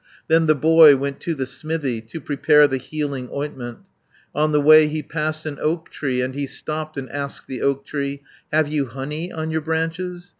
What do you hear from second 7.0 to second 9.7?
asked the oak tree, "Have you honey on your